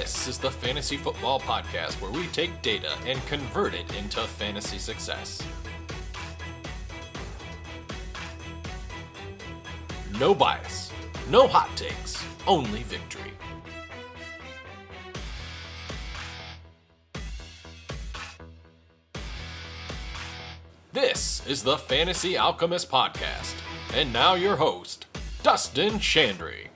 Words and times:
This 0.00 0.28
is 0.28 0.38
the 0.38 0.52
Fantasy 0.52 0.96
Football 0.96 1.40
Podcast 1.40 2.00
where 2.00 2.12
we 2.12 2.28
take 2.28 2.62
data 2.62 2.94
and 3.04 3.20
convert 3.26 3.74
it 3.74 3.92
into 3.96 4.20
fantasy 4.20 4.78
success. 4.78 5.42
No 10.20 10.36
bias, 10.36 10.92
no 11.28 11.48
hot 11.48 11.76
takes, 11.76 12.24
only 12.46 12.84
victory. 12.84 13.32
This 20.92 21.44
is 21.44 21.64
the 21.64 21.76
Fantasy 21.76 22.38
Alchemist 22.38 22.88
Podcast. 22.88 23.56
And 23.94 24.12
now 24.12 24.34
your 24.34 24.54
host, 24.54 25.06
Dustin 25.42 25.94
Chandry. 25.94 26.68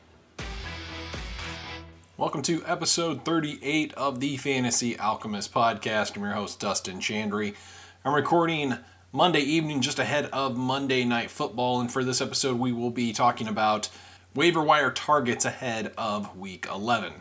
Welcome 2.23 2.43
to 2.43 2.63
episode 2.67 3.25
38 3.25 3.95
of 3.95 4.21
the 4.21 4.37
Fantasy 4.37 4.97
Alchemist 4.97 5.53
Podcast. 5.53 6.15
I'm 6.15 6.23
your 6.23 6.35
host, 6.35 6.61
Dustin 6.61 7.01
Chandry. 7.01 7.57
I'm 8.05 8.15
recording 8.15 8.77
Monday 9.11 9.41
evening 9.41 9.81
just 9.81 9.99
ahead 9.99 10.27
of 10.27 10.57
Monday 10.57 11.05
Night 11.05 11.33
Football, 11.33 11.81
and 11.81 11.91
for 11.91 12.05
this 12.05 12.21
episode, 12.21 12.61
we 12.61 12.71
will 12.71 12.93
be 12.93 13.13
talking 13.13 13.49
about 13.49 13.89
waiver 14.37 14.63
wire 14.63 14.93
targets 14.93 15.45
ahead 15.45 15.93
of 15.99 16.39
Week 16.39 16.65
11. 16.73 17.13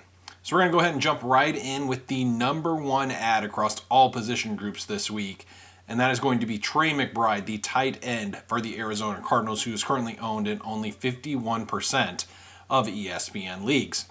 So, 0.44 0.56
we're 0.56 0.62
going 0.62 0.72
to 0.72 0.76
go 0.76 0.82
ahead 0.82 0.94
and 0.94 1.02
jump 1.02 1.24
right 1.24 1.56
in 1.56 1.88
with 1.88 2.06
the 2.06 2.24
number 2.24 2.76
one 2.76 3.10
ad 3.10 3.44
across 3.44 3.82
all 3.90 4.12
position 4.12 4.56
groups 4.56 4.86
this 4.86 5.10
week, 5.10 5.48
and 5.88 6.00
that 6.00 6.12
is 6.12 6.20
going 6.20 6.38
to 6.42 6.46
be 6.46 6.60
Trey 6.60 6.92
McBride, 6.92 7.48
the 7.48 7.58
tight 7.58 7.98
end 8.06 8.38
for 8.46 8.62
the 8.62 8.78
Arizona 8.78 9.20
Cardinals, 9.26 9.64
who 9.64 9.74
is 9.74 9.84
currently 9.84 10.20
owned 10.20 10.48
in 10.48 10.62
only 10.64 10.92
51% 10.92 12.26
of 12.70 12.86
ESPN 12.86 13.64
leagues. 13.64 14.06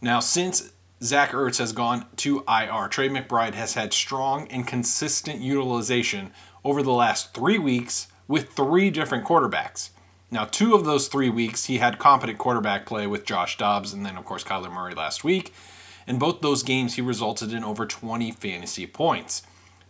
Now, 0.00 0.20
since 0.20 0.72
Zach 1.02 1.30
Ertz 1.30 1.58
has 1.58 1.72
gone 1.72 2.06
to 2.16 2.44
IR, 2.48 2.88
Trey 2.88 3.08
McBride 3.08 3.54
has 3.54 3.74
had 3.74 3.92
strong 3.92 4.46
and 4.48 4.66
consistent 4.66 5.40
utilization 5.40 6.32
over 6.64 6.82
the 6.82 6.92
last 6.92 7.34
three 7.34 7.58
weeks 7.58 8.06
with 8.28 8.52
three 8.52 8.90
different 8.90 9.24
quarterbacks. 9.24 9.90
Now, 10.30 10.44
two 10.44 10.74
of 10.74 10.84
those 10.84 11.08
three 11.08 11.30
weeks, 11.30 11.64
he 11.64 11.78
had 11.78 11.98
competent 11.98 12.38
quarterback 12.38 12.86
play 12.86 13.08
with 13.08 13.24
Josh 13.24 13.56
Dobbs 13.56 13.92
and 13.92 14.06
then, 14.06 14.16
of 14.16 14.24
course, 14.24 14.44
Kyler 14.44 14.72
Murray 14.72 14.94
last 14.94 15.24
week. 15.24 15.52
In 16.06 16.18
both 16.18 16.42
those 16.42 16.62
games, 16.62 16.94
he 16.94 17.02
resulted 17.02 17.52
in 17.52 17.64
over 17.64 17.84
20 17.84 18.30
fantasy 18.32 18.86
points. 18.86 19.42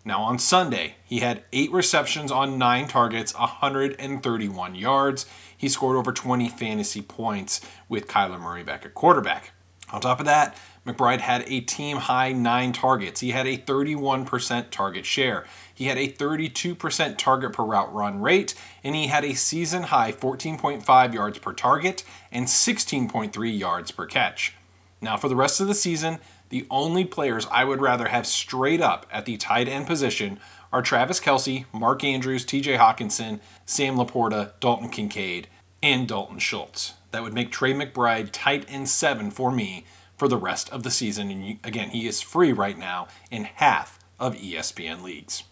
Now, 0.05 0.23
on 0.23 0.39
Sunday, 0.39 0.95
he 1.05 1.19
had 1.21 1.45
eight 1.53 1.71
receptions 1.71 2.33
on 2.33 2.57
nine 2.57 2.89
targets, 2.89 3.35
131 3.35 4.75
yards. 4.75 5.27
He 5.55 5.69
scored 5.69 5.97
over 5.97 6.13
20 6.13 6.49
fantasy 6.49 7.03
points 7.03 7.61
with 7.91 8.07
Kyler 8.07 8.41
Murray 8.41 8.63
back 8.63 8.87
at 8.87 8.95
quarterback. 8.95 9.53
On 9.93 10.01
top 10.01 10.21
of 10.21 10.27
that, 10.27 10.57
McBride 10.87 11.21
had 11.21 11.45
a 11.47 11.61
team 11.61 11.99
high 11.99 12.33
nine 12.33 12.73
targets. 12.73 13.21
He 13.21 13.31
had 13.31 13.47
a 13.47 13.59
31% 13.59 14.71
target 14.71 15.05
share. 15.05 15.45
He 15.75 15.85
had 15.85 15.99
a 15.99 16.11
32% 16.11 17.19
target 17.19 17.53
per 17.53 17.63
route 17.63 17.93
run 17.95 18.21
rate, 18.21 18.55
and 18.83 18.95
he 18.95 19.07
had 19.07 19.25
a 19.25 19.35
season 19.35 19.85
high 19.85 20.13
14.5 20.13 21.15
yards 21.15 21.39
per 21.39 21.53
target 21.53 22.05
and 22.33 22.47
16.3 22.47 23.59
yards 23.59 23.91
per 23.91 24.07
catch. 24.07 24.55
Now, 25.01 25.17
for 25.17 25.29
the 25.29 25.37
rest 25.37 25.61
of 25.61 25.69
the 25.69 25.75
season, 25.75 26.19
the 26.49 26.67
only 26.71 27.05
players 27.05 27.47
I 27.51 27.65
would 27.65 27.81
rather 27.81 28.09
have 28.09 28.27
straight 28.27 28.81
up 28.81 29.07
at 29.13 29.27
the 29.27 29.37
tight 29.37 29.69
end 29.69 29.87
position 29.87 30.41
are 30.73 30.83
Travis 30.83 31.21
Kelce, 31.21 31.65
Mark 31.73 32.05
Andrews, 32.05 32.45
TJ 32.45 32.79
Hockenson, 32.79 33.41
Sam 33.65 33.97
LaPorta, 33.97 34.53
Dalton 34.61 34.89
Kincaid, 34.89 35.49
and 35.83 36.09
Dalton 36.09 36.39
Schultz 36.39 36.95
that 37.11 37.23
would 37.23 37.35
make 37.35 37.51
Trey 37.51 37.73
McBride 37.73 38.31
tight 38.33 38.67
end 38.69 38.89
seven 38.89 39.31
for 39.31 39.51
me 39.51 39.85
for 40.17 40.29
the 40.29 40.37
rest 40.37 40.71
of 40.71 40.83
the 40.83 40.91
season. 40.91 41.31
And 41.31 41.59
again, 41.65 41.91
he 41.91 42.07
is 42.07 42.21
free 42.21 42.53
right 42.53 42.79
now 42.79 43.09
in 43.31 43.45
half 43.45 43.99
of 44.19 44.37
ESPN 44.37 45.03
leagues. 45.03 45.45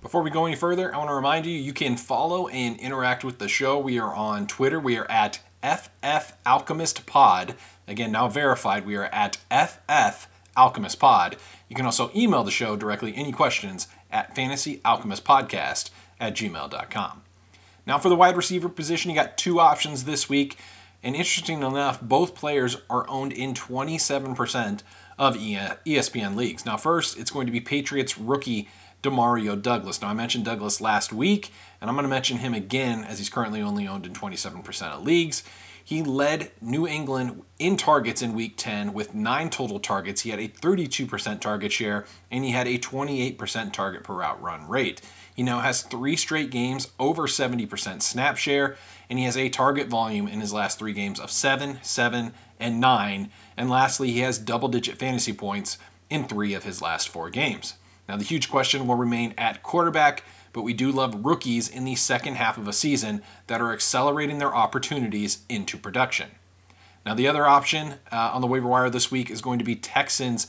Before 0.00 0.22
we 0.22 0.30
go 0.30 0.46
any 0.46 0.54
further, 0.54 0.94
I 0.94 0.98
want 0.98 1.10
to 1.10 1.14
remind 1.14 1.46
you 1.46 1.52
you 1.52 1.72
can 1.72 1.96
follow 1.96 2.46
and 2.46 2.78
interact 2.78 3.24
with 3.24 3.38
the 3.38 3.48
show. 3.48 3.78
We 3.78 3.98
are 3.98 4.14
on 4.14 4.46
Twitter. 4.46 4.78
We 4.78 4.96
are 4.96 5.10
at 5.10 5.40
FF 5.64 6.32
Alchemist 6.46 7.06
Pod. 7.06 7.56
Again, 7.88 8.12
now 8.12 8.28
verified, 8.28 8.86
we 8.86 8.94
are 8.94 9.06
at 9.06 9.38
FF 9.50 10.28
Alchemist 10.56 11.00
Pod. 11.00 11.36
You 11.68 11.74
can 11.74 11.86
also 11.86 12.12
email 12.14 12.44
the 12.44 12.52
show 12.52 12.76
directly 12.76 13.14
any 13.16 13.32
questions 13.32 13.88
at 14.10 14.34
fantasyalchemistpodcast 14.36 15.90
at 16.20 16.34
gmail.com. 16.34 17.22
Now, 17.86 17.98
for 17.98 18.08
the 18.08 18.16
wide 18.16 18.36
receiver 18.36 18.68
position, 18.68 19.10
you 19.10 19.16
got 19.16 19.38
two 19.38 19.60
options 19.60 20.04
this 20.04 20.28
week. 20.28 20.58
And 21.02 21.14
interesting 21.14 21.62
enough, 21.62 22.00
both 22.00 22.34
players 22.34 22.78
are 22.90 23.08
owned 23.08 23.32
in 23.32 23.54
27% 23.54 24.82
of 25.18 25.36
ESPN 25.36 26.34
leagues. 26.34 26.66
Now, 26.66 26.76
first, 26.76 27.16
it's 27.16 27.30
going 27.30 27.46
to 27.46 27.52
be 27.52 27.60
Patriots 27.60 28.18
rookie 28.18 28.68
Demario 29.02 29.60
Douglas. 29.60 30.02
Now, 30.02 30.08
I 30.08 30.14
mentioned 30.14 30.44
Douglas 30.44 30.80
last 30.80 31.12
week, 31.12 31.52
and 31.80 31.88
I'm 31.88 31.94
going 31.94 32.04
to 32.04 32.08
mention 32.08 32.38
him 32.38 32.54
again 32.54 33.04
as 33.04 33.18
he's 33.18 33.28
currently 33.28 33.62
only 33.62 33.86
owned 33.86 34.04
in 34.04 34.14
27% 34.14 34.82
of 34.88 35.04
leagues. 35.04 35.44
He 35.84 36.02
led 36.02 36.50
New 36.60 36.88
England 36.88 37.44
in 37.60 37.76
targets 37.76 38.20
in 38.20 38.32
week 38.32 38.54
10 38.56 38.92
with 38.92 39.14
nine 39.14 39.48
total 39.50 39.78
targets. 39.78 40.22
He 40.22 40.30
had 40.30 40.40
a 40.40 40.48
32% 40.48 41.40
target 41.40 41.70
share, 41.70 42.04
and 42.32 42.42
he 42.42 42.50
had 42.50 42.66
a 42.66 42.78
28% 42.78 43.72
target 43.72 44.02
per 44.02 44.14
route 44.14 44.42
run 44.42 44.68
rate. 44.68 45.00
He 45.36 45.42
now 45.42 45.60
has 45.60 45.82
three 45.82 46.16
straight 46.16 46.50
games 46.50 46.90
over 46.98 47.26
70% 47.26 48.00
snap 48.00 48.38
share, 48.38 48.76
and 49.10 49.18
he 49.18 49.26
has 49.26 49.36
a 49.36 49.50
target 49.50 49.86
volume 49.86 50.26
in 50.26 50.40
his 50.40 50.50
last 50.50 50.78
three 50.78 50.94
games 50.94 51.20
of 51.20 51.30
7, 51.30 51.78
7, 51.82 52.32
and 52.58 52.80
9. 52.80 53.30
And 53.54 53.68
lastly, 53.68 54.12
he 54.12 54.20
has 54.20 54.38
double 54.38 54.68
digit 54.68 54.96
fantasy 54.96 55.34
points 55.34 55.76
in 56.08 56.24
three 56.24 56.54
of 56.54 56.64
his 56.64 56.80
last 56.80 57.10
four 57.10 57.28
games. 57.28 57.74
Now, 58.08 58.16
the 58.16 58.24
huge 58.24 58.50
question 58.50 58.86
will 58.86 58.94
remain 58.94 59.34
at 59.36 59.62
quarterback, 59.62 60.22
but 60.54 60.62
we 60.62 60.72
do 60.72 60.90
love 60.90 61.26
rookies 61.26 61.68
in 61.68 61.84
the 61.84 61.96
second 61.96 62.36
half 62.36 62.56
of 62.56 62.66
a 62.66 62.72
season 62.72 63.20
that 63.48 63.60
are 63.60 63.74
accelerating 63.74 64.38
their 64.38 64.54
opportunities 64.54 65.40
into 65.50 65.76
production. 65.76 66.30
Now, 67.04 67.12
the 67.12 67.28
other 67.28 67.46
option 67.46 67.96
uh, 68.10 68.30
on 68.32 68.40
the 68.40 68.46
waiver 68.46 68.68
wire 68.68 68.88
this 68.88 69.10
week 69.10 69.30
is 69.30 69.42
going 69.42 69.58
to 69.58 69.66
be 69.66 69.76
Texans 69.76 70.46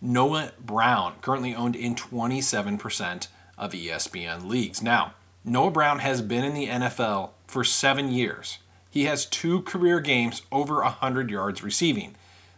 Noah 0.00 0.52
Brown, 0.60 1.14
currently 1.20 1.52
owned 1.52 1.74
in 1.74 1.96
27% 1.96 3.26
of 3.60 3.72
ESPN 3.72 4.46
leagues. 4.46 4.82
Now, 4.82 5.12
Noah 5.44 5.70
Brown 5.70 6.00
has 6.00 6.22
been 6.22 6.42
in 6.42 6.54
the 6.54 6.66
NFL 6.66 7.30
for 7.46 7.62
seven 7.62 8.10
years. 8.10 8.58
He 8.90 9.04
has 9.04 9.26
two 9.26 9.62
career 9.62 10.00
games 10.00 10.42
over 10.50 10.76
100 10.82 11.30
yards 11.30 11.62
receiving. 11.62 12.16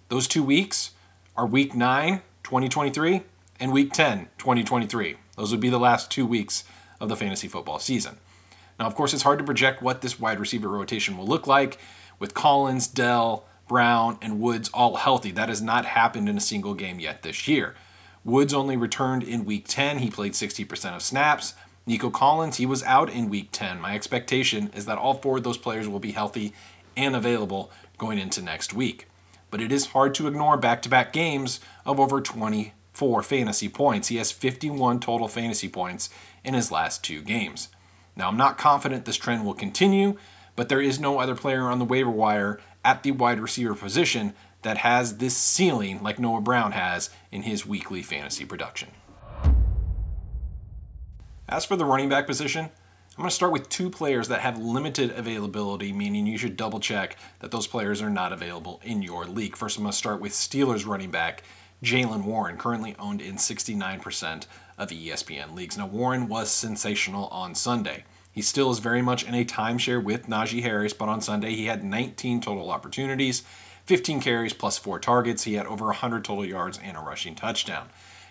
Those 0.08 0.26
two 0.26 0.44
weeks 0.44 0.92
are 1.36 1.44
week 1.44 1.74
9, 1.74 2.22
2023, 2.44 3.22
and 3.60 3.72
week 3.72 3.92
10, 3.92 4.28
2023. 4.38 5.16
Those 5.36 5.50
would 5.50 5.60
be 5.60 5.68
the 5.68 5.78
last 5.78 6.10
two 6.10 6.24
weeks 6.24 6.64
of 7.00 7.08
the 7.08 7.16
fantasy 7.16 7.48
football 7.48 7.78
season. 7.78 8.16
Now, 8.78 8.86
of 8.86 8.94
course, 8.94 9.12
it's 9.12 9.22
hard 9.24 9.38
to 9.38 9.44
project 9.44 9.82
what 9.82 10.00
this 10.00 10.20
wide 10.20 10.40
receiver 10.40 10.68
rotation 10.68 11.16
will 11.16 11.26
look 11.26 11.46
like 11.46 11.78
with 12.18 12.34
Collins, 12.34 12.86
Dell, 12.86 13.44
Brown, 13.68 14.18
and 14.22 14.40
Woods 14.40 14.70
all 14.72 14.96
healthy. 14.96 15.32
That 15.32 15.48
has 15.48 15.60
not 15.60 15.84
happened 15.84 16.28
in 16.28 16.36
a 16.36 16.40
single 16.40 16.74
game 16.74 17.00
yet 17.00 17.22
this 17.22 17.48
year. 17.48 17.74
Woods 18.24 18.54
only 18.54 18.76
returned 18.76 19.24
in 19.24 19.44
week 19.44 19.66
10. 19.66 19.98
He 19.98 20.10
played 20.10 20.32
60% 20.32 20.94
of 20.94 21.02
snaps. 21.02 21.54
Nico 21.86 22.10
Collins, 22.10 22.58
he 22.58 22.66
was 22.66 22.84
out 22.84 23.10
in 23.10 23.28
week 23.28 23.48
10. 23.50 23.80
My 23.80 23.94
expectation 23.94 24.70
is 24.74 24.86
that 24.86 24.98
all 24.98 25.14
four 25.14 25.38
of 25.38 25.42
those 25.42 25.58
players 25.58 25.88
will 25.88 25.98
be 25.98 26.12
healthy 26.12 26.52
and 26.96 27.16
available 27.16 27.72
going 27.98 28.18
into 28.18 28.40
next 28.40 28.72
week. 28.72 29.08
But 29.50 29.60
it 29.60 29.72
is 29.72 29.86
hard 29.86 30.14
to 30.14 30.28
ignore 30.28 30.56
back 30.56 30.82
to 30.82 30.88
back 30.88 31.12
games 31.12 31.58
of 31.84 31.98
over 31.98 32.20
24 32.20 33.22
fantasy 33.24 33.68
points. 33.68 34.08
He 34.08 34.16
has 34.16 34.30
51 34.30 35.00
total 35.00 35.26
fantasy 35.26 35.68
points 35.68 36.08
in 36.44 36.54
his 36.54 36.70
last 36.70 37.02
two 37.02 37.22
games. 37.22 37.68
Now, 38.14 38.28
I'm 38.28 38.36
not 38.36 38.58
confident 38.58 39.04
this 39.04 39.16
trend 39.16 39.44
will 39.44 39.54
continue, 39.54 40.16
but 40.54 40.68
there 40.68 40.80
is 40.80 41.00
no 41.00 41.18
other 41.18 41.34
player 41.34 41.62
on 41.62 41.80
the 41.80 41.84
waiver 41.84 42.10
wire 42.10 42.60
at 42.84 43.02
the 43.02 43.10
wide 43.10 43.40
receiver 43.40 43.74
position 43.74 44.34
that 44.62 44.78
has 44.78 45.18
this 45.18 45.36
ceiling 45.36 46.02
like 46.02 46.18
Noah 46.18 46.40
Brown 46.40 46.72
has 46.72 47.10
in 47.30 47.42
his 47.42 47.66
weekly 47.66 48.02
fantasy 48.02 48.44
production. 48.44 48.88
As 51.48 51.64
for 51.64 51.76
the 51.76 51.84
running 51.84 52.08
back 52.08 52.26
position, 52.26 52.64
I'm 52.64 53.16
going 53.18 53.28
to 53.28 53.34
start 53.34 53.52
with 53.52 53.68
two 53.68 53.90
players 53.90 54.28
that 54.28 54.40
have 54.40 54.56
limited 54.56 55.10
availability, 55.10 55.92
meaning 55.92 56.26
you 56.26 56.38
should 56.38 56.56
double 56.56 56.80
check 56.80 57.18
that 57.40 57.50
those 57.50 57.66
players 57.66 58.00
are 58.00 58.08
not 58.08 58.32
available 58.32 58.80
in 58.82 59.02
your 59.02 59.26
league. 59.26 59.54
First, 59.54 59.76
I'm 59.76 59.82
going 59.82 59.92
to 59.92 59.98
start 59.98 60.20
with 60.20 60.32
Steelers 60.32 60.86
running 60.86 61.10
back 61.10 61.42
Jaylen 61.82 62.24
Warren, 62.24 62.56
currently 62.56 62.96
owned 62.98 63.20
in 63.20 63.36
69% 63.36 64.46
of 64.78 64.88
ESPN 64.88 65.54
leagues. 65.54 65.76
Now, 65.76 65.88
Warren 65.88 66.26
was 66.26 66.50
sensational 66.50 67.26
on 67.26 67.54
Sunday. 67.54 68.04
He 68.30 68.40
still 68.40 68.70
is 68.70 68.78
very 68.78 69.02
much 69.02 69.24
in 69.24 69.34
a 69.34 69.44
timeshare 69.44 70.02
with 70.02 70.26
Najee 70.26 70.62
Harris, 70.62 70.94
but 70.94 71.10
on 71.10 71.20
Sunday 71.20 71.54
he 71.54 71.66
had 71.66 71.84
19 71.84 72.40
total 72.40 72.70
opportunities 72.70 73.42
15 73.86 74.20
carries 74.20 74.52
plus 74.52 74.78
four 74.78 74.98
targets. 74.98 75.44
He 75.44 75.54
had 75.54 75.66
over 75.66 75.86
100 75.86 76.24
total 76.24 76.44
yards 76.44 76.78
and 76.82 76.96
a 76.96 77.00
rushing 77.00 77.34
touchdown. 77.34 77.88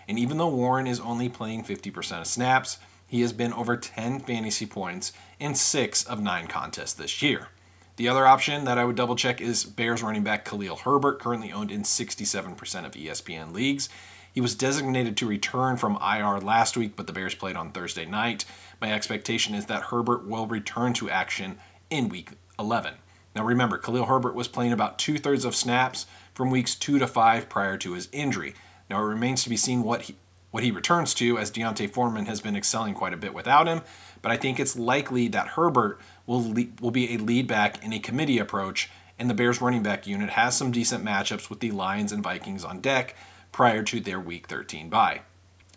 And 0.08 0.18
even 0.18 0.38
though 0.38 0.48
Warren 0.48 0.86
is 0.86 1.00
only 1.00 1.28
playing 1.28 1.64
50% 1.64 2.20
of 2.20 2.26
snaps, 2.26 2.78
he 3.06 3.20
has 3.20 3.32
been 3.32 3.52
over 3.52 3.76
10 3.76 4.20
fantasy 4.20 4.66
points 4.66 5.12
in 5.38 5.54
six 5.54 6.02
of 6.04 6.20
nine 6.20 6.46
contests 6.46 6.94
this 6.94 7.22
year. 7.22 7.48
The 7.96 8.08
other 8.08 8.26
option 8.26 8.64
that 8.64 8.78
I 8.78 8.84
would 8.84 8.96
double 8.96 9.16
check 9.16 9.40
is 9.40 9.64
Bears 9.64 10.02
running 10.02 10.24
back 10.24 10.46
Khalil 10.46 10.76
Herbert, 10.76 11.20
currently 11.20 11.52
owned 11.52 11.70
in 11.70 11.82
67% 11.82 12.86
of 12.86 12.92
ESPN 12.92 13.52
leagues. 13.52 13.90
He 14.32 14.40
was 14.40 14.54
designated 14.54 15.16
to 15.18 15.26
return 15.26 15.76
from 15.76 15.98
IR 16.00 16.40
last 16.40 16.74
week, 16.74 16.96
but 16.96 17.06
the 17.06 17.12
Bears 17.12 17.34
played 17.34 17.54
on 17.54 17.70
Thursday 17.70 18.06
night. 18.06 18.46
My 18.80 18.90
expectation 18.90 19.54
is 19.54 19.66
that 19.66 19.84
Herbert 19.84 20.26
will 20.26 20.46
return 20.46 20.94
to 20.94 21.10
action 21.10 21.58
in 21.90 22.08
week 22.08 22.30
11. 22.58 22.94
Now 23.34 23.44
remember, 23.44 23.78
Khalil 23.78 24.06
Herbert 24.06 24.34
was 24.34 24.48
playing 24.48 24.72
about 24.72 24.98
two 24.98 25.18
thirds 25.18 25.44
of 25.44 25.56
snaps 25.56 26.06
from 26.34 26.50
weeks 26.50 26.74
two 26.74 26.98
to 26.98 27.06
five 27.06 27.48
prior 27.48 27.76
to 27.78 27.92
his 27.92 28.08
injury. 28.12 28.54
Now 28.90 29.00
it 29.00 29.06
remains 29.06 29.42
to 29.44 29.50
be 29.50 29.56
seen 29.56 29.82
what 29.82 30.02
he, 30.02 30.16
what 30.50 30.62
he 30.62 30.70
returns 30.70 31.14
to, 31.14 31.38
as 31.38 31.50
D'Onta 31.50 31.88
Foreman 31.88 32.26
has 32.26 32.40
been 32.40 32.56
excelling 32.56 32.94
quite 32.94 33.14
a 33.14 33.18
bit 33.18 33.34
without 33.34 33.66
him. 33.66 33.80
But 34.20 34.32
I 34.32 34.36
think 34.36 34.60
it's 34.60 34.76
likely 34.76 35.28
that 35.28 35.48
Herbert 35.48 35.98
will 36.26 36.54
will 36.80 36.90
be 36.90 37.14
a 37.14 37.18
lead 37.18 37.46
back 37.46 37.82
in 37.82 37.92
a 37.92 37.98
committee 37.98 38.38
approach, 38.38 38.90
and 39.18 39.30
the 39.30 39.34
Bears 39.34 39.60
running 39.60 39.82
back 39.82 40.06
unit 40.06 40.30
has 40.30 40.56
some 40.56 40.70
decent 40.70 41.04
matchups 41.04 41.48
with 41.48 41.60
the 41.60 41.70
Lions 41.70 42.12
and 42.12 42.22
Vikings 42.22 42.64
on 42.64 42.80
deck 42.80 43.16
prior 43.50 43.82
to 43.82 44.00
their 44.00 44.20
Week 44.20 44.46
13 44.46 44.88
bye. 44.88 45.22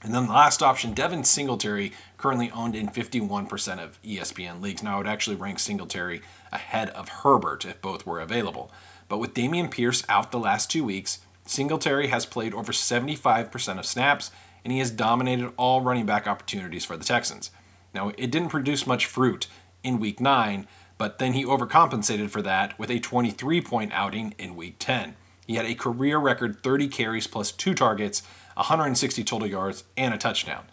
And 0.06 0.14
then 0.14 0.28
the 0.28 0.34
last 0.34 0.62
option, 0.62 0.94
Devin 0.94 1.24
Singletary, 1.24 1.92
currently 2.18 2.52
owned 2.52 2.76
in 2.76 2.90
51% 2.90 3.80
of 3.80 4.00
ESPN 4.04 4.62
leagues. 4.62 4.84
Now, 4.84 4.96
I 4.96 4.98
would 5.00 5.08
actually 5.08 5.36
rank 5.36 5.58
Singletary 5.58 6.22
ahead 6.52 6.90
of 6.92 7.10
Herbert 7.10 7.66
if 7.66 7.82
both 7.82 8.06
were 8.06 8.20
available. 8.20 8.72
But 9.10 9.18
with 9.18 9.34
Dameon 9.34 9.72
Pierce 9.72 10.04
out 10.08 10.32
the 10.32 10.38
last 10.38 10.70
two 10.70 10.84
weeks, 10.84 11.22
Singletary 11.48 12.10
has 12.10 12.28
played 12.28 12.54
over 12.54 12.72
75% 12.72 13.80
of 13.80 13.86
snaps, 13.88 14.30
and 14.64 14.72
he 14.72 14.78
has 14.78 14.92
dominated 14.92 15.52
all 15.58 15.82
running 15.82 16.06
back 16.06 16.28
opportunities 16.28 16.86
for 16.86 16.98
the 16.98 17.04
Texans. 17.04 17.50
Now, 17.92 18.10
it 18.10 18.30
didn't 18.30 18.50
produce 18.50 18.86
much 18.86 19.08
fruit 19.08 19.48
in 19.84 20.00
week 20.00 20.20
9, 20.20 20.68
but 21.00 21.18
then 21.18 21.34
he 21.34 21.44
overcompensated 21.44 22.30
for 22.30 22.44
that 22.44 22.78
with 22.78 22.92
a 22.92 23.00
23 23.00 23.60
point 23.60 23.92
outing 23.92 24.36
in 24.38 24.56
week 24.56 24.76
10. 24.78 25.16
He 25.48 25.56
had 25.56 25.66
a 25.66 25.74
career 25.74 26.20
record 26.20 26.62
30 26.62 26.90
carries 26.90 27.26
plus 27.26 27.52
two 27.52 27.74
targets, 27.74 28.22
160 28.56 29.24
total 29.24 29.48
yards, 29.48 29.84
and 29.96 30.14
a 30.14 30.18
touchdown. 30.18 30.66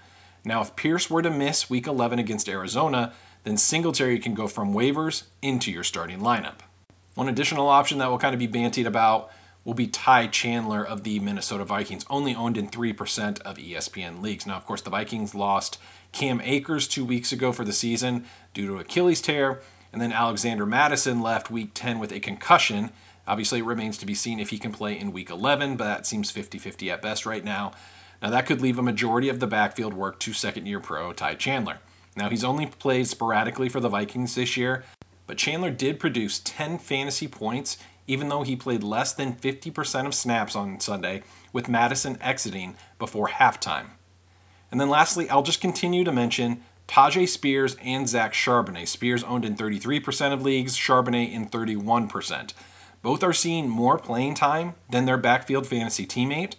Now, 0.44 0.60
if 0.60 0.74
Pierce 0.74 1.08
were 1.08 1.22
to 1.22 1.30
miss 1.30 1.70
week 1.70 1.86
11 1.86 2.18
against 2.18 2.48
Arizona, 2.48 3.12
then 3.44 3.56
Singletary 3.56 4.18
can 4.18 4.34
go 4.34 4.46
from 4.48 4.74
waivers 4.74 5.24
into 5.40 5.70
your 5.70 5.84
starting 5.84 6.20
lineup. 6.20 6.60
One 7.14 7.28
additional 7.28 7.68
option 7.68 7.98
that 7.98 8.08
will 8.08 8.18
kind 8.18 8.34
of 8.34 8.38
be 8.38 8.48
bantied 8.48 8.86
about 8.86 9.30
will 9.64 9.74
be 9.74 9.86
Ty 9.86 10.28
Chandler 10.28 10.84
of 10.84 11.04
the 11.04 11.20
Minnesota 11.20 11.64
Vikings, 11.64 12.04
only 12.10 12.34
owned 12.34 12.56
in 12.56 12.68
3% 12.68 13.40
of 13.42 13.58
ESPN 13.58 14.20
leagues. 14.20 14.46
Now, 14.46 14.56
of 14.56 14.66
course, 14.66 14.82
the 14.82 14.90
Vikings 14.90 15.34
lost 15.34 15.78
Cam 16.10 16.40
Akers 16.40 16.88
two 16.88 17.04
weeks 17.04 17.32
ago 17.32 17.52
for 17.52 17.64
the 17.64 17.72
season 17.72 18.24
due 18.54 18.66
to 18.66 18.78
Achilles 18.78 19.20
tear, 19.20 19.60
and 19.92 20.00
then 20.00 20.12
Alexander 20.12 20.66
Mattison 20.66 21.20
left 21.20 21.50
week 21.50 21.70
10 21.74 21.98
with 21.98 22.12
a 22.12 22.20
concussion. 22.20 22.90
Obviously, 23.32 23.60
it 23.60 23.64
remains 23.64 23.96
to 23.96 24.04
be 24.04 24.14
seen 24.14 24.38
if 24.38 24.50
he 24.50 24.58
can 24.58 24.72
play 24.72 24.92
in 24.92 25.10
week 25.10 25.30
11, 25.30 25.76
but 25.76 25.84
that 25.84 26.06
seems 26.06 26.30
50 26.30 26.58
50 26.58 26.90
at 26.90 27.00
best 27.00 27.24
right 27.24 27.42
now. 27.42 27.72
Now, 28.20 28.28
that 28.28 28.44
could 28.44 28.60
leave 28.60 28.78
a 28.78 28.82
majority 28.82 29.30
of 29.30 29.40
the 29.40 29.46
backfield 29.46 29.94
work 29.94 30.20
to 30.20 30.34
second 30.34 30.66
year 30.66 30.80
pro 30.80 31.14
Ty 31.14 31.36
Chandler. 31.36 31.78
Now, 32.14 32.28
he's 32.28 32.44
only 32.44 32.66
played 32.66 33.06
sporadically 33.06 33.70
for 33.70 33.80
the 33.80 33.88
Vikings 33.88 34.34
this 34.34 34.58
year, 34.58 34.84
but 35.26 35.38
Chandler 35.38 35.70
did 35.70 35.98
produce 35.98 36.42
10 36.44 36.76
fantasy 36.76 37.26
points, 37.26 37.78
even 38.06 38.28
though 38.28 38.42
he 38.42 38.54
played 38.54 38.82
less 38.82 39.14
than 39.14 39.32
50% 39.32 40.04
of 40.04 40.14
snaps 40.14 40.54
on 40.54 40.78
Sunday, 40.78 41.22
with 41.54 41.70
Mattison 41.70 42.18
exiting 42.20 42.76
before 42.98 43.28
halftime. 43.28 43.92
And 44.70 44.78
then 44.78 44.90
lastly, 44.90 45.30
I'll 45.30 45.42
just 45.42 45.62
continue 45.62 46.04
to 46.04 46.12
mention 46.12 46.64
Tyjae 46.86 47.26
Spears 47.26 47.78
and 47.82 48.06
Zach 48.06 48.34
Charbonnet. 48.34 48.88
Spears 48.88 49.24
owned 49.24 49.46
in 49.46 49.56
33% 49.56 50.34
of 50.34 50.42
leagues, 50.42 50.76
Charbonnet 50.76 51.32
in 51.32 51.48
31%. 51.48 52.52
Both 53.02 53.24
are 53.24 53.32
seeing 53.32 53.68
more 53.68 53.98
playing 53.98 54.34
time 54.34 54.74
than 54.88 55.06
their 55.06 55.16
backfield 55.16 55.66
fantasy 55.66 56.06
teammate. 56.06 56.54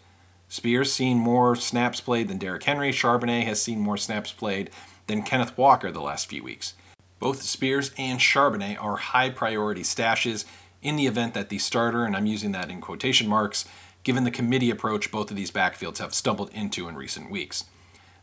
Spears 0.50 0.92
seen 0.92 1.18
more 1.18 1.56
snaps 1.56 2.02
played 2.02 2.28
than 2.28 2.38
Derrick 2.38 2.64
Henry. 2.64 2.92
Charbonnet 2.92 3.46
has 3.46 3.62
seen 3.62 3.80
more 3.80 3.98
snaps 3.98 4.34
played 4.34 4.70
than 5.08 5.24
Kenneth 5.24 5.58
Walker 5.58 5.90
the 5.90 6.02
last 6.02 6.28
few 6.28 6.44
weeks. 6.44 6.74
Both 7.20 7.42
Spears 7.42 7.92
and 7.98 8.20
Charbonnet 8.20 8.82
are 8.84 8.98
high 8.98 9.30
priority 9.30 9.84
stashes 9.84 10.44
in 10.82 10.98
the 10.98 11.08
event 11.08 11.34
that 11.34 11.48
the 11.48 11.58
starter, 11.58 12.04
and 12.04 12.14
I'm 12.14 12.26
using 12.26 12.52
that 12.52 12.70
in 12.70 12.82
quotation 12.82 13.28
marks, 13.30 13.64
given 14.04 14.26
the 14.26 14.32
committee 14.32 14.70
approach 14.70 15.12
both 15.12 15.32
of 15.32 15.38
these 15.38 15.50
backfields 15.50 16.00
have 16.00 16.14
stumbled 16.14 16.50
into 16.54 16.90
in 16.90 16.96
recent 16.96 17.32
weeks. 17.32 17.64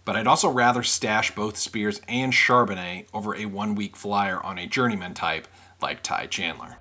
But 0.05 0.17
I'd 0.17 0.27
also 0.27 0.51
rather 0.51 0.83
stash 0.83 1.35
both 1.35 1.57
Spears 1.57 2.03
and 2.07 2.35
Charbonnet 2.35 3.07
over 3.15 3.35
a 3.35 3.47
one 3.47 3.75
week 3.75 3.97
flyer 3.97 4.43
on 4.43 4.59
a 4.59 4.67
journeyman 4.67 5.15
type 5.15 5.49
like 5.81 6.03
Ty 6.03 6.27
Chandler. 6.27 6.77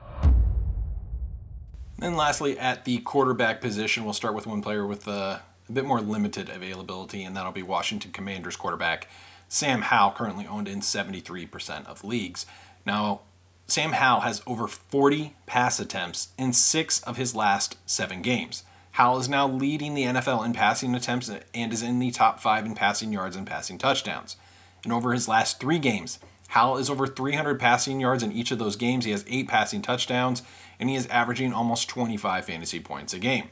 Then, 2.00 2.16
lastly, 2.16 2.58
at 2.58 2.86
the 2.86 3.00
quarterback 3.00 3.60
position, 3.60 4.06
we'll 4.06 4.14
start 4.14 4.34
with 4.34 4.48
one 4.48 4.62
player 4.62 4.88
with 4.88 5.08
a, 5.08 5.42
a 5.68 5.72
bit 5.72 5.86
more 5.86 6.00
limited 6.00 6.50
availability, 6.50 7.24
and 7.24 7.36
that'll 7.36 7.52
be 7.52 7.64
Washington 7.64 8.12
Commanders 8.12 8.56
quarterback 8.56 9.08
Sam 9.50 9.82
Howell, 9.82 10.12
currently 10.12 10.46
owned 10.46 10.68
in 10.68 10.80
73% 10.80 11.88
of 11.88 12.04
leagues. 12.04 12.46
Now, 12.86 13.22
Sam 13.68 13.94
Howell 13.94 14.22
has 14.22 14.42
over 14.48 14.68
40 14.68 15.36
pass 15.48 15.80
attempts 15.80 16.30
in 16.38 16.54
six 16.54 17.02
of 17.04 17.18
his 17.18 17.36
last 17.36 17.78
seven 17.86 18.22
games. 18.22 18.64
Howell 18.92 19.20
is 19.20 19.30
now 19.30 19.48
leading 19.48 19.94
the 19.94 20.04
NFL 20.04 20.46
in 20.46 20.54
passing 20.54 20.94
attempts 20.96 21.30
uh, 21.30 21.42
and 21.54 21.74
is 21.74 21.82
in 21.82 22.00
the 22.00 22.12
top 22.12 22.40
five 22.40 22.66
in 22.66 22.76
passing 22.76 23.12
yards 23.12 23.36
and 23.36 23.46
passing 23.46 23.78
touchdowns. 23.78 24.38
And 24.84 24.94
over 24.94 25.14
his 25.14 25.28
last 25.28 25.60
three 25.60 25.80
games, 25.80 26.20
Howell 26.50 26.78
is 26.78 26.90
over 26.90 27.06
300 27.06 27.60
passing 27.60 28.00
yards 28.00 28.24
in 28.24 28.32
each 28.32 28.52
of 28.52 28.58
those 28.58 28.76
games. 28.76 29.06
He 29.06 29.12
has 29.12 29.26
eight 29.28 29.48
passing 29.48 29.82
touchdowns, 29.82 30.42
and 30.80 30.90
he 30.90 30.96
is 30.96 31.06
averaging 31.08 31.54
almost 31.54 31.90
25 31.90 32.46
fantasy 32.46 32.80
points 32.80 33.14
a 33.14 33.20
game. 33.20 33.50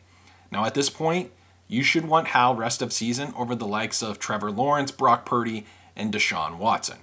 Now, 0.51 0.65
at 0.65 0.73
this 0.73 0.89
point, 0.89 1.31
you 1.67 1.83
should 1.83 2.07
want 2.07 2.29
Howell 2.29 2.55
rest 2.55 2.81
of 2.81 2.91
season 2.91 3.33
over 3.37 3.53
the 3.53 3.67
likes 3.67 4.01
of 4.01 4.17
Trevor 4.17 4.51
Lawrence, 4.51 4.89
Brock 4.89 5.25
Purdy, 5.25 5.65
and 5.95 6.11
Deshaun 6.11 6.57
Watson. 6.57 6.97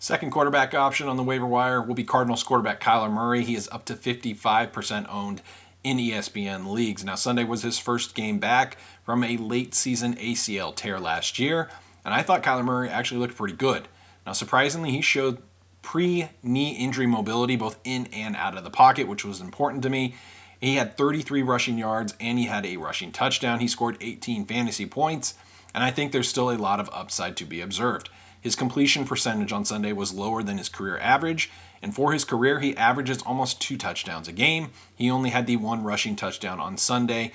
Second 0.00 0.32
quarterback 0.32 0.74
option 0.74 1.08
on 1.08 1.16
the 1.16 1.22
waiver 1.22 1.46
wire 1.46 1.80
will 1.80 1.94
be 1.94 2.04
Cardinals 2.04 2.42
quarterback 2.42 2.80
Kyler 2.80 3.12
Murray. 3.12 3.44
He 3.44 3.54
is 3.54 3.68
up 3.70 3.84
to 3.84 3.94
55% 3.94 5.06
owned 5.12 5.42
in 5.84 5.98
ESPN 5.98 6.72
leagues. 6.72 7.04
Now, 7.04 7.14
Sunday 7.14 7.44
was 7.44 7.62
his 7.62 7.78
first 7.78 8.16
game 8.16 8.40
back 8.40 8.78
from 9.04 9.22
a 9.22 9.36
late 9.36 9.74
season 9.74 10.16
ACL 10.16 10.74
tear 10.74 10.98
last 10.98 11.38
year, 11.38 11.70
and 12.04 12.12
I 12.14 12.22
thought 12.22 12.42
Kyler 12.42 12.64
Murray 12.64 12.88
actually 12.88 13.20
looked 13.20 13.36
pretty 13.36 13.54
good. 13.54 13.86
Now, 14.26 14.32
surprisingly, 14.32 14.90
he 14.90 15.00
showed 15.00 15.38
pre 15.82 16.28
knee 16.42 16.72
injury 16.72 17.06
mobility 17.06 17.56
both 17.56 17.78
in 17.84 18.06
and 18.06 18.36
out 18.36 18.56
of 18.56 18.64
the 18.64 18.70
pocket, 18.70 19.08
which 19.08 19.24
was 19.24 19.40
important 19.40 19.82
to 19.82 19.90
me. 19.90 20.14
He 20.60 20.76
had 20.76 20.96
33 20.96 21.42
rushing 21.42 21.78
yards 21.78 22.14
and 22.20 22.38
he 22.38 22.44
had 22.44 22.66
a 22.66 22.76
rushing 22.76 23.12
touchdown. 23.12 23.60
He 23.60 23.68
scored 23.68 23.96
18 24.00 24.44
fantasy 24.44 24.84
points, 24.84 25.34
and 25.74 25.82
I 25.82 25.90
think 25.90 26.12
there's 26.12 26.28
still 26.28 26.50
a 26.50 26.58
lot 26.58 26.80
of 26.80 26.90
upside 26.92 27.36
to 27.38 27.44
be 27.44 27.60
observed. 27.60 28.10
His 28.40 28.56
completion 28.56 29.04
percentage 29.04 29.52
on 29.52 29.64
Sunday 29.64 29.92
was 29.92 30.14
lower 30.14 30.42
than 30.42 30.58
his 30.58 30.68
career 30.68 30.98
average, 30.98 31.50
and 31.82 31.94
for 31.94 32.12
his 32.12 32.24
career, 32.24 32.60
he 32.60 32.76
averages 32.76 33.22
almost 33.22 33.60
two 33.60 33.76
touchdowns 33.76 34.28
a 34.28 34.32
game. 34.32 34.70
He 34.94 35.10
only 35.10 35.30
had 35.30 35.46
the 35.46 35.56
one 35.56 35.82
rushing 35.82 36.16
touchdown 36.16 36.58
on 36.60 36.76
Sunday, 36.76 37.32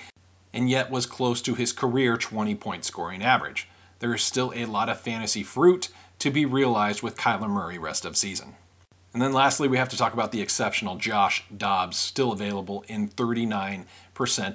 and 0.52 0.68
yet 0.68 0.90
was 0.90 1.06
close 1.06 1.40
to 1.42 1.54
his 1.54 1.72
career 1.72 2.16
20 2.16 2.54
point 2.56 2.84
scoring 2.84 3.22
average. 3.22 3.68
There 3.98 4.14
is 4.14 4.22
still 4.22 4.52
a 4.54 4.66
lot 4.66 4.88
of 4.88 5.00
fantasy 5.00 5.42
fruit 5.42 5.88
to 6.26 6.30
be 6.32 6.44
realized 6.44 7.04
with 7.04 7.16
Kyler 7.16 7.48
Murray 7.48 7.78
rest 7.78 8.04
of 8.04 8.16
season. 8.16 8.56
And 9.12 9.22
then 9.22 9.32
lastly, 9.32 9.68
we 9.68 9.76
have 9.76 9.88
to 9.90 9.96
talk 9.96 10.12
about 10.12 10.32
the 10.32 10.42
exceptional 10.42 10.96
Josh 10.96 11.44
Dobbs, 11.56 11.96
still 11.96 12.32
available 12.32 12.84
in 12.88 13.08
39% 13.08 13.84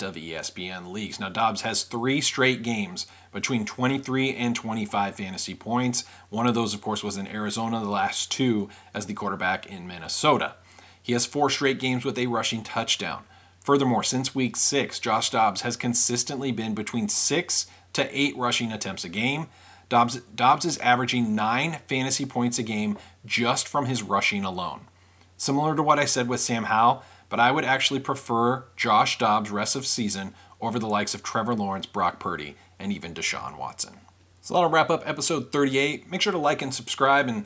of 0.03 0.15
ESPN 0.15 0.91
leagues. 0.91 1.17
Now, 1.17 1.29
Dobbs 1.29 1.61
has 1.61 1.83
three 1.83 2.19
straight 2.19 2.61
games 2.61 3.07
between 3.31 3.65
23 3.65 4.35
and 4.35 4.53
25 4.53 5.15
fantasy 5.15 5.55
points. 5.55 6.03
One 6.29 6.45
of 6.45 6.55
those, 6.55 6.73
of 6.73 6.81
course, 6.81 7.05
was 7.05 7.15
in 7.15 7.25
Arizona, 7.25 7.79
the 7.79 7.89
last 7.89 8.29
two 8.29 8.67
as 8.93 9.05
the 9.05 9.13
quarterback 9.13 9.65
in 9.65 9.87
Minnesota. 9.87 10.55
He 11.01 11.13
has 11.13 11.25
four 11.25 11.49
straight 11.49 11.79
games 11.79 12.03
with 12.03 12.17
a 12.17 12.27
rushing 12.27 12.63
touchdown. 12.63 13.23
Furthermore, 13.61 14.03
since 14.03 14.35
week 14.35 14.57
six, 14.57 14.99
Josh 14.99 15.29
Dobbs 15.29 15.61
has 15.61 15.77
consistently 15.77 16.51
been 16.51 16.75
between 16.75 17.07
six 17.07 17.67
to 17.93 18.09
eight 18.11 18.35
rushing 18.35 18.73
attempts 18.73 19.05
a 19.05 19.09
game. 19.09 19.47
Dobbs, 19.91 20.21
Dobbs 20.33 20.63
is 20.63 20.77
averaging 20.77 21.35
nine 21.35 21.79
fantasy 21.85 22.25
points 22.25 22.57
a 22.57 22.63
game 22.63 22.97
just 23.25 23.67
from 23.67 23.87
his 23.87 24.01
rushing 24.01 24.45
alone. 24.45 24.87
Similar 25.35 25.75
to 25.75 25.83
what 25.83 25.99
I 25.99 26.05
said 26.05 26.29
with 26.29 26.39
Sam 26.39 26.63
Howell, 26.63 27.03
but 27.27 27.41
I 27.41 27.51
would 27.51 27.65
actually 27.65 27.99
prefer 27.99 28.63
Josh 28.77 29.17
Dobbs' 29.17 29.51
rest 29.51 29.75
of 29.75 29.85
season 29.85 30.33
over 30.61 30.79
the 30.79 30.87
likes 30.87 31.13
of 31.13 31.23
Trevor 31.23 31.55
Lawrence, 31.55 31.85
Brock 31.85 32.21
Purdy, 32.21 32.55
and 32.79 32.93
even 32.93 33.13
Deshaun 33.13 33.57
Watson. 33.57 33.95
So 34.39 34.53
that'll 34.53 34.69
wrap 34.69 34.89
up 34.89 35.03
episode 35.05 35.51
38. 35.51 36.09
Make 36.09 36.21
sure 36.21 36.31
to 36.31 36.39
like 36.39 36.61
and 36.61 36.73
subscribe. 36.73 37.27
And 37.27 37.45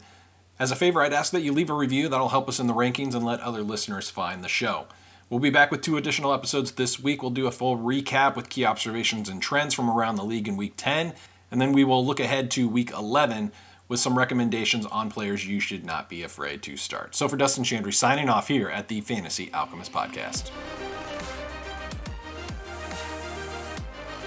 as 0.60 0.70
a 0.70 0.75
favor, 0.75 1.02
I'd 1.02 1.14
ask 1.14 1.32
that 1.32 1.42
you 1.42 1.52
leave 1.52 1.72
a 1.72 1.74
review. 1.74 2.10
That'll 2.10 2.30
help 2.30 2.48
us 2.48 2.60
in 2.60 2.68
the 2.68 2.75
rankings 2.75 3.16
and 3.16 3.25
let 3.25 3.40
other 3.40 3.64
listeners 3.64 4.12
find 4.12 4.44
the 4.44 4.48
show. 4.48 4.86
We'll 5.32 5.40
be 5.40 5.50
back 5.50 5.72
with 5.72 5.82
two 5.82 5.98
additional 5.98 6.32
episodes 6.32 6.74
this 6.74 7.00
week. 7.00 7.24
We'll 7.24 7.32
do 7.32 7.48
a 7.48 7.52
full 7.52 7.75
recap 7.75 8.36
with 8.36 8.50
key 8.50 8.66
observations 8.66 9.30
and 9.30 9.42
trends 9.42 9.74
from 9.74 9.90
around 9.90 10.18
the 10.18 10.24
league 10.24 10.48
in 10.48 10.58
week 10.58 10.74
10. 10.78 11.16
And 11.55 11.62
then 11.62 11.71
we 11.71 11.85
will 11.85 12.05
look 12.05 12.19
ahead 12.19 12.51
to 12.51 12.67
week 12.67 12.91
11 12.91 13.53
with 13.88 14.01
some 14.01 14.17
recommendations 14.17 14.85
on 14.88 15.09
players 15.09 15.47
you 15.47 15.62
should 15.62 15.85
not 15.85 16.09
be 16.09 16.21
afraid 16.21 16.62
to 16.63 16.75
start. 16.75 17.15
So 17.15 17.29
for 17.29 17.38
Dustin 17.38 17.63
Chandry 17.63 17.93
signing 17.93 18.27
off 18.27 18.50
here 18.50 18.67
at 18.67 18.89
the 18.89 19.00
Fantasy 19.00 19.50
Alchemist 19.53 19.93
Podcast. 19.93 20.51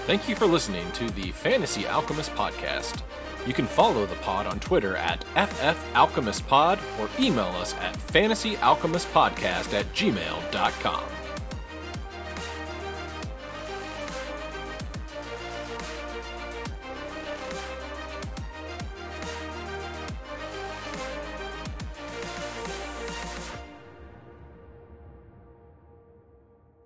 Thank 0.07 0.27
you 0.27 0.35
for 0.35 0.47
listening 0.47 0.91
to 0.93 1.07
the 1.11 1.29
Fantasy 1.33 1.85
Alchemist 1.85 2.31
Podcast. 2.31 3.03
You 3.45 3.53
can 3.53 3.67
follow 3.67 4.07
the 4.07 4.15
pod 4.15 4.47
on 4.47 4.59
Twitter 4.59 4.95
at 4.95 5.23
FFAlchemistPod 5.35 6.79
or 6.99 7.09
email 7.23 7.53
us 7.57 7.75
at 7.75 7.95
fantasyalchemistpodcast 8.07 9.75
at 9.75 9.85
gmail.com. 9.93 11.03